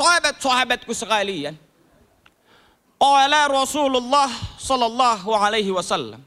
sahabat-sahabatku 0.00 0.92
sekalian. 0.96 1.52
Qala 2.96 3.48
Rasulullah 3.52 4.28
sallallahu 4.56 5.28
alaihi 5.36 5.68
wasallam. 5.68 6.24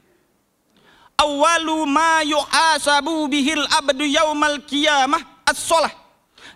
Awalu 1.18 1.86
ma 1.86 2.22
yuhasabu 2.22 3.26
bihil 3.26 3.66
abdu 3.74 4.06
yaumal 4.06 4.62
qiyamah 4.66 5.22
as-shalah. 5.46 5.90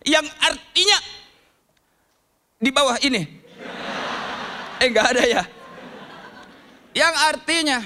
Yang 0.07 0.31
artinya 0.39 0.99
di 2.63 2.71
bawah 2.71 2.99
ini. 3.03 3.23
Eh 4.79 4.87
enggak 4.87 5.11
ada 5.11 5.23
ya. 5.27 5.43
Yang 6.95 7.15
artinya 7.19 7.79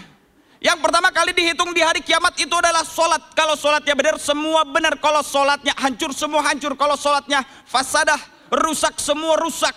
yang 0.63 0.79
pertama 0.79 1.11
kali 1.11 1.35
dihitung 1.35 1.75
di 1.75 1.83
hari 1.83 1.99
kiamat 2.05 2.39
itu 2.39 2.53
adalah 2.53 2.87
sholat. 2.87 3.35
Kalau 3.35 3.59
sholatnya 3.59 3.99
benar, 3.99 4.17
semua 4.21 4.63
benar. 4.63 4.95
Kalau 5.01 5.19
sholatnya 5.25 5.75
hancur, 5.75 6.15
semua 6.15 6.45
hancur. 6.47 6.79
Kalau 6.79 6.95
sholatnya 6.95 7.43
fasadah, 7.67 8.21
rusak, 8.53 9.01
semua 9.01 9.41
rusak. 9.41 9.73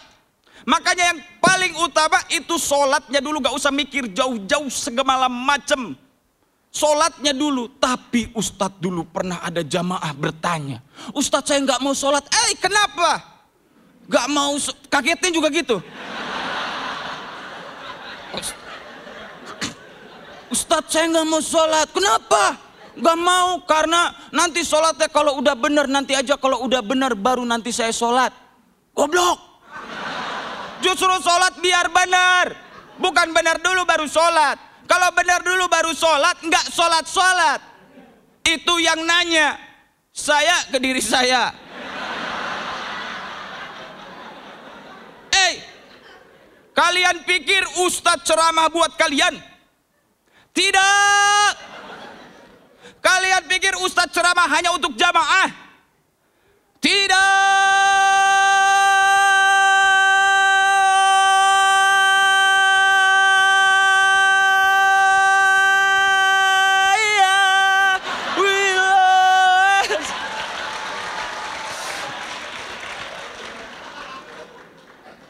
Makanya 0.65 1.13
yang 1.13 1.19
paling 1.39 1.73
utama 1.79 2.19
itu 2.27 2.59
sholatnya 2.59 3.21
dulu. 3.23 3.39
Gak 3.39 3.55
usah 3.55 3.71
mikir 3.71 4.11
jauh-jauh 4.11 4.67
segala 4.67 5.31
macam. 5.31 5.95
Sholatnya 6.73 7.31
dulu. 7.31 7.71
Tapi 7.79 8.35
Ustadz 8.35 8.81
dulu 8.81 9.07
pernah 9.07 9.39
ada 9.39 9.63
jamaah 9.63 10.11
bertanya. 10.11 10.83
Ustadz 11.15 11.53
saya 11.53 11.63
gak 11.63 11.79
mau 11.79 11.93
sholat. 11.95 12.25
Eh 12.49 12.57
kenapa? 12.59 13.23
Gak 14.05 14.27
mau, 14.29 14.53
kagetnya 14.89 15.29
juga 15.31 15.47
gitu. 15.53 15.79
Ustadz 20.49 20.93
saya 20.93 21.09
nggak 21.09 21.27
mau 21.27 21.41
sholat. 21.41 21.87
Kenapa? 21.89 22.43
Gak 22.95 23.17
mau 23.19 23.59
karena 23.67 24.13
nanti 24.31 24.63
sholatnya 24.63 25.11
kalau 25.11 25.41
udah 25.43 25.51
benar 25.57 25.89
nanti 25.89 26.15
aja 26.15 26.39
kalau 26.39 26.63
udah 26.63 26.79
benar 26.79 27.11
baru 27.17 27.43
nanti 27.43 27.73
saya 27.73 27.91
sholat. 27.91 28.44
Goblok. 28.95 29.39
Justru 30.79 31.11
sholat 31.19 31.59
biar 31.59 31.91
benar. 31.91 32.55
Bukan 32.95 33.35
benar 33.35 33.59
dulu 33.59 33.83
baru 33.83 34.07
sholat. 34.07 34.55
Kalau 34.87 35.11
benar 35.11 35.43
dulu 35.43 35.67
baru 35.67 35.91
sholat, 35.91 36.39
nggak 36.39 36.65
sholat 36.71 37.05
sholat. 37.09 37.59
Itu 38.45 38.79
yang 38.79 39.03
nanya. 39.03 39.59
Saya 40.15 40.63
ke 40.71 40.79
diri 40.79 41.03
saya. 41.03 41.51
Eh, 45.35 45.53
kalian 46.71 47.27
pikir 47.27 47.67
Ustadz 47.83 48.23
ceramah 48.23 48.71
buat 48.71 48.95
kalian? 48.95 49.35
Tidak. 50.55 51.51
Kalian 53.03 53.43
pikir 53.51 53.75
Ustadz 53.83 54.15
ceramah 54.15 54.47
hanya 54.47 54.71
untuk 54.71 54.95
jamaah? 54.95 55.24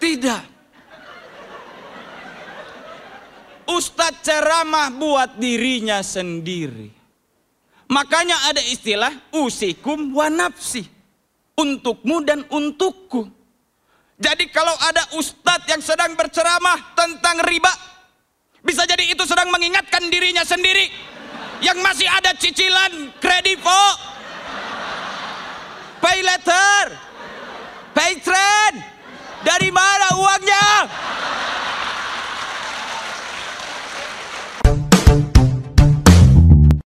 Tidak. 0.05 0.43
Ustadz 3.65 4.21
ceramah 4.21 4.93
buat 4.93 5.41
dirinya 5.41 6.05
sendiri. 6.05 6.93
Makanya 7.89 8.53
ada 8.53 8.61
istilah 8.61 9.09
usikum 9.33 10.13
wa 10.13 10.29
nafsi. 10.29 10.85
Untukmu 11.57 12.21
dan 12.21 12.45
untukku. 12.53 13.25
Jadi 14.21 14.45
kalau 14.53 14.77
ada 14.77 15.17
ustadz 15.17 15.65
yang 15.73 15.81
sedang 15.81 16.13
berceramah 16.13 16.93
tentang 16.93 17.41
riba. 17.41 17.73
Bisa 18.61 18.85
jadi 18.85 19.09
itu 19.09 19.25
sedang 19.25 19.49
mengingatkan 19.49 20.05
dirinya 20.13 20.45
sendiri. 20.45 20.85
Yang 21.65 21.81
masih 21.81 22.07
ada 22.13 22.29
cicilan 22.37 23.09
kredivo. 23.17 23.84
Dari 29.45 29.69
mana 29.69 30.17
uangnya? 30.17 30.64